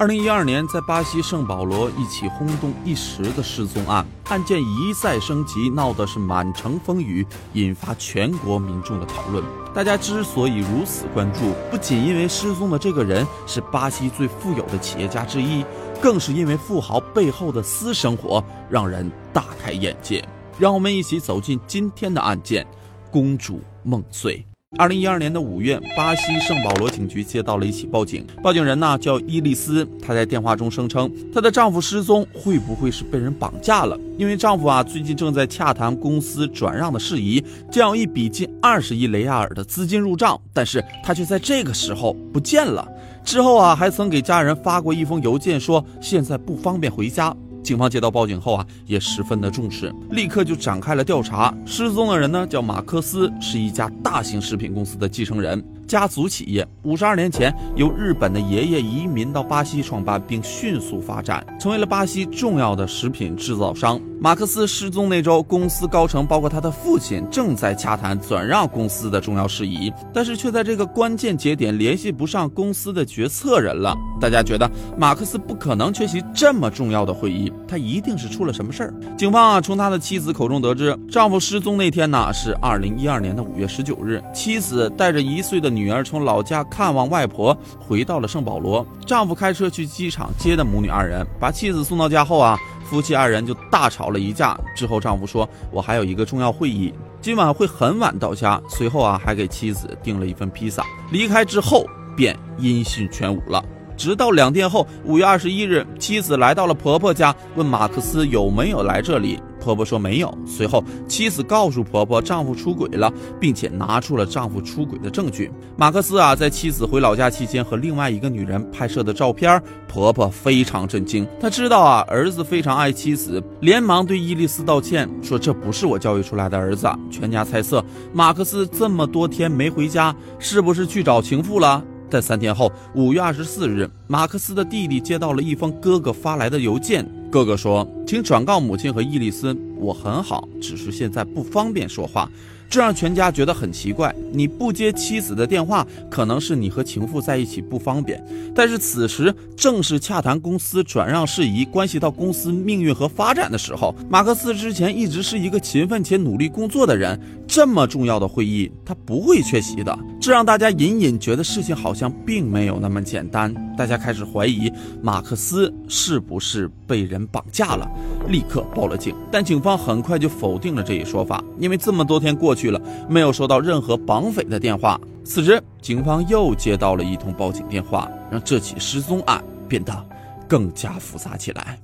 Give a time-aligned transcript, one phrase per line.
[0.00, 9.44] 二零一二年，在巴西圣保罗一起轰动一时的失踪案，案件一再升级，闹得是满城风雨，引发全国民众的讨论。
[9.74, 15.62] 大家之所以如此关注，不仅因为失踪的这个人是巴西最富有的企业家之一，
[16.00, 20.26] 更是因为富豪背后的私生活让人大开眼界。
[20.58, 22.66] 让我们一起走进今天的案件——
[23.12, 24.42] 公主梦碎。
[24.78, 28.24] 二零一二年的五月，巴西圣保罗警局接到了一起报警。
[28.40, 33.98] 报警人呢叫伊丽丝，她在电话中声称她的丈夫失踪，会不会是被人绑架了？
[34.16, 42.86] 因为丈夫啊最近正在洽谈公司转让的事宜，将有一笔近二十亿雷亚尔的资金入账，但是他却在这个时候不见了。
[43.24, 47.36] 之后啊还曾给家人发过一封邮件，说现在不方便回家。
[47.62, 51.54] 警方接到报警后啊，也十分的重视，立刻就展开了调查。
[51.64, 55.62] 失踪的人呢，叫马克思，是一家大型食品公司的继承人。
[55.86, 64.00] 家族企业五十二年前由日本的爷爷移民到巴西创办，并迅速发展，成为了巴西重要的食品制造商。
[64.22, 73.96] 马克思失踪那周，公司高层包括他的父亲正在洽谈转让公司的重要事宜，但是却在这个关键节点联系不上公司的决策人了。
[74.20, 78.94] 大家觉得马克思不可能缺席这么重要的会议，他一定是出了什么事儿。
[79.16, 85.90] 警方啊，从他的妻子口中得知，丈夫失踪那天呢是二零一二年的五月十九日，妻子带着一岁的女。
[85.90, 88.86] 儿从老家看望外婆，回到了圣保罗。
[89.06, 92.56] 丈夫开车去机场接的母女二人，把妻子送到家后啊，
[92.90, 94.58] 夫妻二人就大吵了一架。
[94.74, 100.84] 之后丈夫说：“我还有一个重要会议，今晚会很晚到家。”随后啊，还给妻子订了一份披萨。
[101.12, 103.64] 离开之后便音信全无了。
[103.96, 109.40] 直到两天后，五月二十一日，妻子来到了婆婆家，问马克思有没有来这里。
[109.60, 110.36] 婆婆说没有。
[110.46, 115.50] 随后，妻子告诉婆婆丈夫出轨了，并且拿出了丈夫出轨的证据。
[115.76, 121.26] 马克思啊，在妻子回老家期间和另外一个女人拍摄的照片，婆婆非常震惊。
[121.40, 126.88] 她知道啊，儿子非常爱妻子，连忙对伊丽丝道歉，说这不是我教育出来的儿子。
[127.10, 131.84] 全家猜测，马克思这么多天没回家，是不是去找情妇了？
[132.08, 137.06] 在三天后，五月二十四日，马克思的弟弟接到了一封哥哥发来的邮件。
[137.30, 142.28] 哥哥说：“请转告母亲和伊丽丝，我很好，只是现在不方便说话。”
[142.70, 144.14] 这让全家觉得很奇怪。
[144.32, 148.24] 你不接妻子的电话，可能是你和情妇在一起不方便。
[148.54, 153.92] 但是此时正是洽谈公司转让事宜，关系到公司命运和发展的时候。
[154.08, 159.98] 马克思之前一直是一个勤奋且努力工作的人，这么重要的会议他不会缺席的。
[160.20, 163.52] 这让大家隐隐觉得事情好像并没有那么简单。
[163.76, 164.70] 大家开始怀疑
[165.02, 167.90] 马克思是不是被人绑架了，
[168.28, 169.12] 立刻报了警。
[169.32, 172.59] 但警方很快就否定了这一说法，因为这么多天过去。
[172.60, 175.00] 去了，没有收到任何绑匪的电话。
[175.24, 180.06] 此时，警方又接到了一通报警电话，让这起失踪案变得
[180.46, 181.78] 更加复杂起来。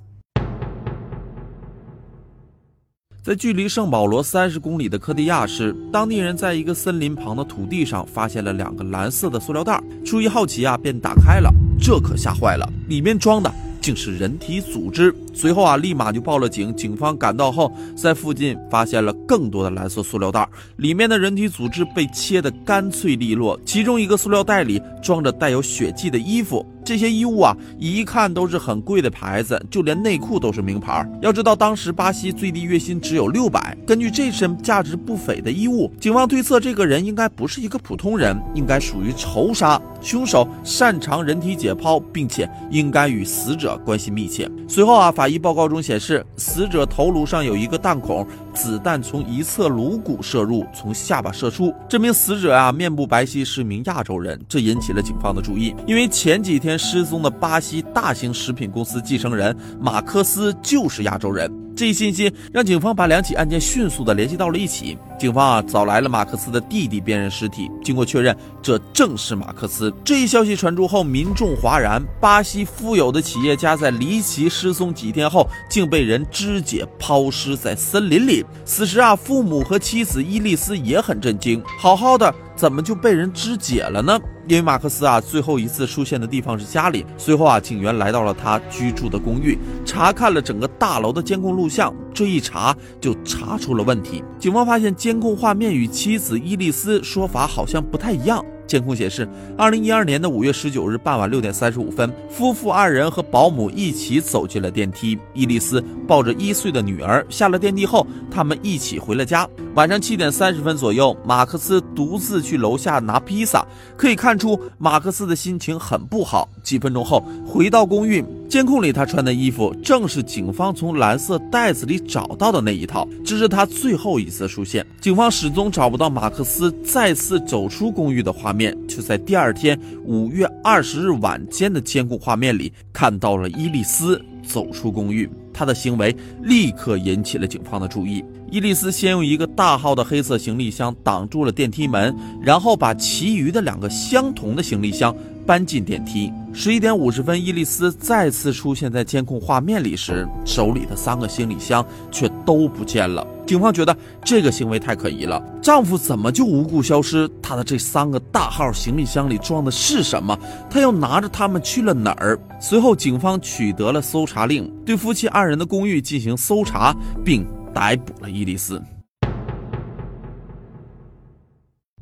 [3.23, 11.53] 在距离圣保罗三十公里的科迪亚市，当地人在一个森林旁的土地上发现了两个蓝色的塑料袋，出于好奇啊，便打开了。
[11.81, 15.13] 这可吓坏了，里面装的竟是人体组织。
[15.37, 16.75] 随后啊，立马就报了警。
[16.75, 23.61] 警方赶到后，在附近发现了更多的蓝色塑料袋，里面的人体组织被切得干脆利落。
[23.67, 31.07] 其中一个塑料袋里装着带有血迹的衣服，这些衣物啊，一看都是很贵的牌子，就连内裤都是名牌。
[31.21, 33.77] 要知道，当时巴西最低月薪只有六百。
[33.87, 39.79] 根据这身价值不菲的衣物，警方推测这个人应该不是一个普通人，应该属于仇杀。
[40.01, 44.51] 凶手擅长人体解剖，并且应该与死者关系密切。
[44.67, 45.26] 随后啊，法。
[45.27, 51.75] 法医报告中显示，死者头颅上有一个弹孔，子弹从一侧颅骨射入，从下巴射出。
[51.89, 61.66] 这名死者啊，面部白皙，是名亚洲人，这引起了警方的注意，因为前几天失踪的巴西大型食品公司继承人马克思就是亚洲人。
[61.77, 64.97] 这一信息让警方把两起案件迅速的联系到了一起。
[65.19, 69.93] 警方啊找来了马克思的弟弟辨认尸体，经过确认，这正是马克思。
[70.03, 72.03] 这一消息传出后，民众哗然。
[72.19, 78.45] 巴西富有的企业家在离奇失踪几天后，竟被人肢解抛尸在森林里。
[78.65, 84.19] 此时啊，父母和妻子伊丽丝也很震惊，好好的怎么就被人肢解了呢？
[84.49, 87.05] 因为马克思啊，最后一次出现的地方是家里。
[87.19, 91.95] 随后啊，警员来到了他居住的公寓，查看了整个大楼的监控录像。
[92.15, 94.25] 这一查就查出了问题。
[94.39, 98.43] 警方发现监控画面与妻子伊丽丝说法好像不太一样。
[98.67, 105.19] 监控显示，二零一二年的五月十九日傍晚六点三十五分，夫妇二人和保姆一起走进了电梯。
[105.35, 109.49] 伊丽丝抱着一岁的女儿下了电梯后，他们一起回了家。
[109.75, 113.65] 晚上七点三十分左右，马克思独自去楼下拿披萨，
[113.97, 116.49] 可以看出马克思的心情很不好。
[116.63, 118.25] 几分钟后，回到公寓，
[118.57, 124.83] 监控里他穿的衣服正是警方从蓝色袋子里找到的那一套，这是他最后一次出现。
[124.99, 135.29] 警方始终找不到马克思再次走出公寓的画面，却在第二天五月二十日晚间的监控画面里看到了伊丽丝走出公寓。
[135.53, 138.25] 他的行为立刻引起了警方的注意。
[138.51, 145.15] 伊丽丝先用一个大号的黑色行李箱挡住了电梯门，然后把其余的两个相同的行李箱
[145.47, 146.33] 搬进电梯。
[146.53, 153.27] 十一点五十分，伊丽丝再次出现在监控画面里时，手里的三个行李箱却都不见了。
[153.47, 157.31] 警方觉得这个行为太可疑了，丈夫怎么就无故消失？
[157.41, 160.37] 他的这三个大号行李箱里装的是什么？
[160.69, 162.39] 他又拿着它们去了哪儿？
[162.59, 168.83] 随后，警方取得了搜查令，对夫妻二人的公寓进行搜查，并逮捕了伊丽丝。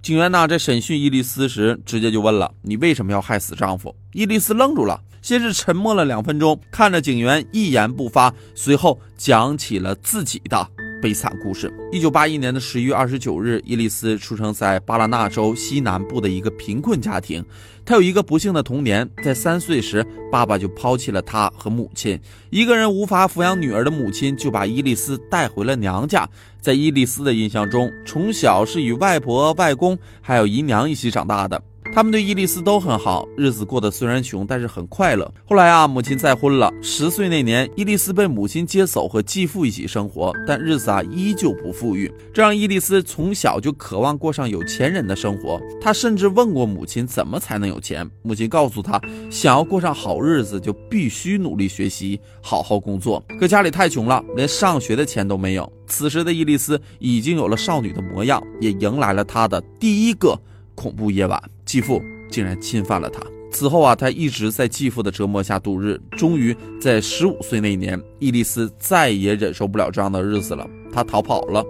[0.05, 10.69] 警员呢，在审讯伊丽丝时，直接就问了：“你为什么要害死丈夫？”伊丽丝愣住了，先是沉默了两分钟，看着警员一言不发，随后讲起了自己的。
[11.05, 11.71] 悲惨故事。
[11.93, 17.45] 一九八一年的十一月二十九日，伊丽丝出生在巴拉那州西南部的一个贫困家庭。
[17.85, 20.03] 她有一个不幸的童年，在三岁时，
[20.33, 22.19] 爸爸就抛弃了她和母亲。
[22.49, 26.27] 一个人无法抚养女儿的母亲，就把伊丽丝带回了娘家。
[26.59, 31.63] 在伊丽丝的印象中，从小是与外婆、外公还有姨娘一起长大的。
[31.95, 35.33] 他们对伊丽丝都很好，日子过得虽然穷，但是很快乐。
[35.45, 36.69] 后来啊，母亲再婚了。
[36.83, 45.61] 十岁那年，伊丽丝被母亲接走，和继父一起生活，但日子啊依旧不富裕，这让伊丽丝从小就渴望过上有钱人的生活。
[45.81, 49.01] 她甚至问过母亲怎么才能有钱，母亲告诉她，
[49.31, 53.23] 想要过上好日子，就必须努力学习，好好工作。
[53.39, 55.73] 可家里太穷了，连上学的钱都没有。
[55.87, 60.37] 此时的伊丽丝已经有了少女的模样，也迎来了她的第一个。
[60.77, 61.41] 恐怖夜晚，
[61.75, 62.01] 继父
[62.31, 63.21] 竟然侵犯了他。
[63.51, 66.01] 此后啊，他一直在继父的折磨下度日。
[66.13, 71.65] 终于在十五岁那一年，伊丽丝再也忍受不了这样的日子了，她逃跑了，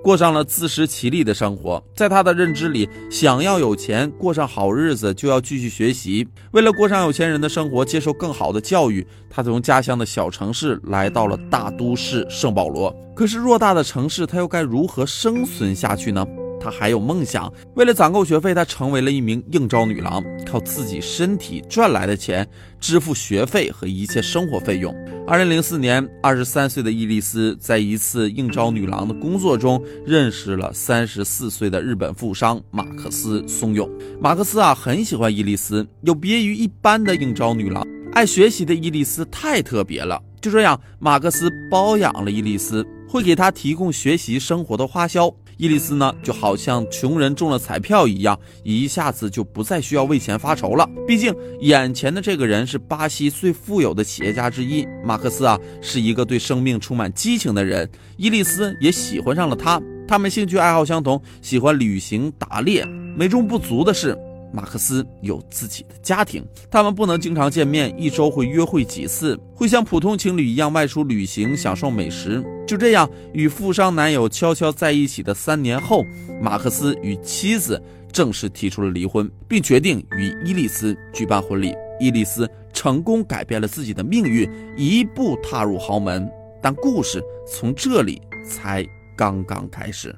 [0.00, 1.82] 过上了自食其力的生活。
[1.92, 6.24] 在她的认知里，想要有钱，过上好日子，就要继续学习。
[6.52, 12.94] 为了过上有钱人的生活，接受更好的教育，她从家乡的小城市来到了大都市圣保罗。
[13.16, 16.24] 可是偌大的城市，她又该如何生存下去呢？
[16.70, 22.46] 还有梦想，为了攒够学费，她成为了一名应招女郎，靠自己身体赚来的钱
[22.80, 24.94] 支付学费和一切生活费用。
[25.26, 33.88] 二零零四年，二十三岁的伊丽丝在一次应招女郎的工作中认识了三十四岁的日本富商马克思松永。
[34.20, 40.22] 马克思啊，很喜欢伊丽丝，有别于一般的应招女郎，爱学习的伊丽丝太特别了。
[40.40, 45.28] 就这样，马克思包养了伊丽丝，会给她提供学习生活的花销。
[45.58, 50.88] 伊利斯呢，就好像穷人中了彩票一样，一下子就不再需要为钱发愁了。
[51.04, 54.86] 毕竟，眼前的这个人是巴西最富有的企业家之一。
[55.04, 57.90] 马克思啊，是一个对生命充满激情的人。
[58.16, 62.86] 伊利斯也喜欢上了他，他们兴趣爱好相同，喜欢旅行、打猎。
[63.16, 64.16] 美中不足的是。
[64.52, 72.42] 马克思有自己的家庭，他们不能经常见面，一周会约会几次，会像普通情侣一样外出旅行，享受美食。
[72.66, 76.04] 就这样，与富商男友悄悄在一起的三年后，
[76.40, 81.74] 马克思与妻子正式提出了离婚，并决定与伊丽丝举办婚礼。
[82.00, 86.28] 伊丽丝成功改变了自己的命运，一步踏入豪门。
[86.62, 88.86] 但故事从这里才
[89.16, 90.14] 刚刚开始。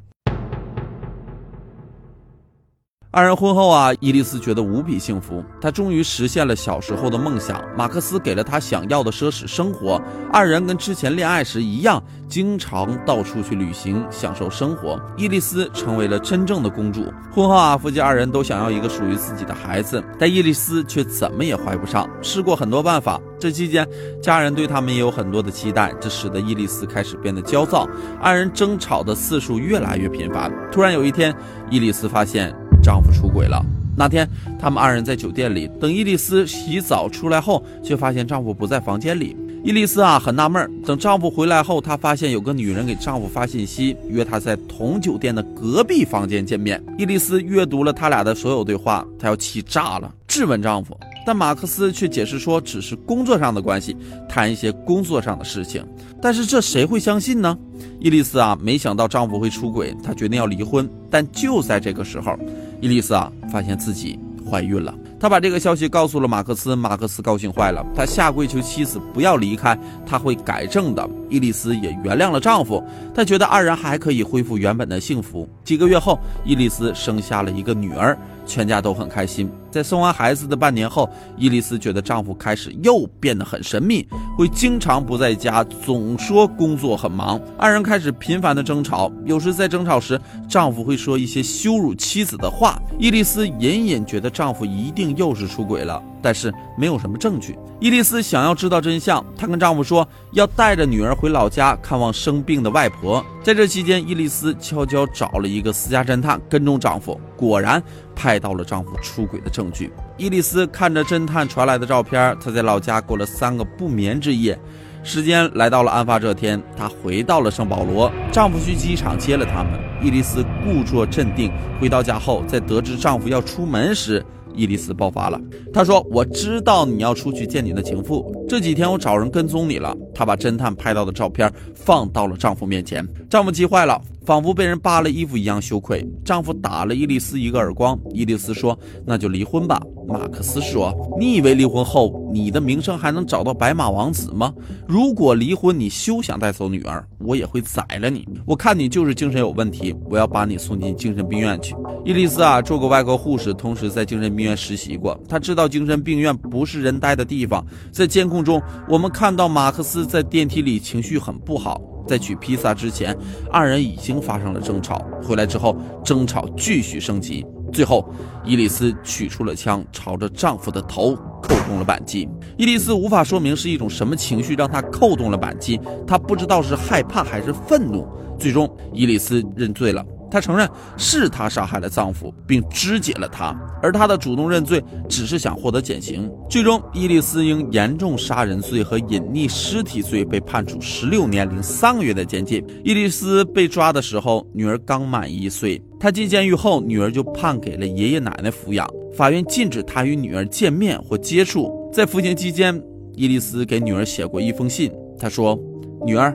[3.13, 7.61] 二人婚后啊，伊丽丝觉得无比幸福，她终于实现了小时候的梦想。
[7.77, 10.01] 马克思给了她想要的奢侈生活，
[10.33, 14.97] 二人跟之前恋爱时一样，经常到处去旅行，享受生活。
[15.17, 17.13] 伊丽丝成为了真正的公主。
[17.33, 22.09] 婚后啊，夫妻二人都想要一个属于自己的孩子，但伊丽丝却怎么也怀不上。
[22.23, 23.85] 试过很多办法，这期间
[24.23, 27.89] 家人对他们也有很多的期待，这使得伊丽丝开始变得焦躁，
[28.21, 30.49] 二人争吵的次数越来越频繁。
[30.71, 31.35] 突然有一天，
[31.71, 32.55] 伊丽丝发现。
[32.83, 33.65] 丈夫出轨了。
[33.97, 39.37] 那天，他们二人在酒店里等伊丽丝洗澡出来后，却发现丈夫不在房间里。
[39.63, 40.71] 伊丽丝啊，很纳闷。
[40.87, 46.83] 等丈夫回来后，她发现有个女人给丈夫发信息，约她在同酒店的隔壁房间见面。
[46.97, 50.99] 伊丽丝阅读了他俩的所有对话，她要气炸了，质问丈夫。
[51.27, 53.95] 但马克思却解释说，只是工作上的关系，
[54.27, 55.85] 谈一些工作上的事情。
[56.23, 57.57] 但是这谁会相信呢？
[57.99, 60.89] 伊丽丝啊，没想到丈夫会出轨，她决定要离婚。
[61.11, 62.35] 但就在这个时候，
[62.81, 64.19] 伊丽丝啊，发现自己
[64.49, 64.95] 怀孕了。
[65.21, 71.07] 她把这个消息告诉了马克思，马克思高兴坏了，他下跪求妻子不要离开，他会改正的。
[71.29, 72.83] 伊丽丝也原谅了丈夫，
[73.15, 75.47] 她觉得二人还可以恢复原本的幸福。
[75.63, 79.51] 几个月后，伊丽丝生下了一个女儿，全家都很开心。
[79.71, 87.41] 在送完孩子的半年后，伊丽丝觉得丈夫开始又变得很神秘，会经常不在家，总说工作很忙。
[87.57, 92.81] 二人开始频繁的争吵，有时在争吵时，丈夫会说一些羞辱妻子的话。
[92.99, 96.03] 伊丽丝隐隐觉得丈夫一定又是出轨了。
[96.23, 97.59] 但是没有什么证据。
[97.81, 103.25] 伊丽丝想要知道真相，她跟丈夫说要带着女儿回老家看望生病的外婆。
[103.43, 107.83] 在这期间，伊丽丝悄悄找了一个私家侦探跟踪丈夫，果然
[108.15, 109.93] 拍到了丈夫出轨的证证据。
[110.17, 114.59] 伊丽丝看着侦探传来的照片，她在老家过了三个不眠之夜。
[115.03, 119.73] 时间来到了案发这天，她回到了圣保罗，丈夫去机场接了他们。
[120.03, 124.25] 伊丽丝故作镇定，回到家后，在得知丈夫要出门时。
[124.55, 125.41] 伊丽丝爆发了，
[125.73, 134.01] 她说：“我知道你要出去见你的情妇，这几天我找人跟踪你了。”她把侦探拍到的照片放到了丈夫面前，丈夫急坏了，
[134.31, 136.09] 仿佛被人扒了衣服一样羞愧。
[136.25, 144.55] 丈夫打了伊丽丝一个耳光，伊丽丝说：“那就离婚吧。”马克思说：“你以为离婚后你的名声还能找到白马王子吗？
[144.87, 148.25] 如果离婚，你休想带走女儿，我也会宰了你。
[148.47, 151.75] 我看你就是精神有问题，我要把你送进精神病院去。”
[152.07, 157.67] 伊丽丝啊，做过外科护士，同时在精神病院实习过，她知道精神病院不是人待的地方。
[157.91, 161.81] 在监控中，我们看到马克思在电梯里情绪很不好。
[162.07, 163.17] 在取披萨之前，
[163.51, 165.05] 二人已经发生了争吵。
[165.23, 167.47] 回来之后，争吵继续升级。
[167.73, 168.13] 最后，
[168.45, 172.29] 伊丽丝取出了枪，朝着丈夫的头扣动了扳机。
[172.57, 178.07] 伊丽丝无法说明是一种什么情绪让她扣动了扳机，她不知道是害怕还是愤怒。
[178.39, 180.05] 最终，伊丽丝认罪了。
[180.31, 186.31] 她承认是她杀害了丈夫，并肢解了他，而她的主动认罪只是想获得减刑。
[186.49, 192.65] 最终，伊丽丝因严重杀人罪和隐匿尸体罪被判处十六年零三个月的监禁。
[192.85, 195.83] 伊丽丝被抓的时候，女儿刚满一岁。
[195.99, 198.89] 她进监狱后，女儿就判给了爷爷奶奶抚养。
[199.17, 201.91] 法院禁止她与女儿见面或接触。
[201.93, 202.81] 在服刑期间，
[203.15, 205.59] 伊丽丝给女儿写过一封信，她说
[206.07, 206.35] ：“女儿，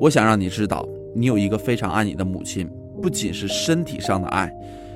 [0.00, 2.68] 我想让你知道，你有一个非常爱你的母亲。”
[3.04, 4.50] 不仅是身体上的爱，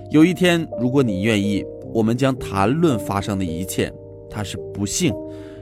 [0.08, 1.62] 有一天，如果你愿意，
[1.92, 3.92] 我们将谈论发生的一切。
[4.30, 5.14] 它是不幸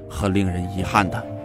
[0.08, 1.35] 和令人遗憾的。